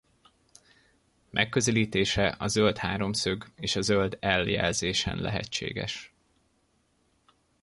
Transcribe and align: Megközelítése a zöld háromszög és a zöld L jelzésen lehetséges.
Megközelítése 1.29 2.35
a 2.39 2.47
zöld 2.47 2.77
háromszög 2.77 3.45
és 3.55 3.75
a 3.75 3.81
zöld 3.81 4.17
L 4.21 4.27
jelzésen 4.47 5.17
lehetséges. 5.21 6.13